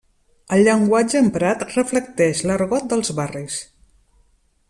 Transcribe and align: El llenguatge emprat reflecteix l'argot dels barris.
El 0.55 0.61
llenguatge 0.67 1.19
emprat 1.25 1.61
reflecteix 1.73 2.43
l'argot 2.51 2.89
dels 2.95 3.13
barris. 3.21 3.59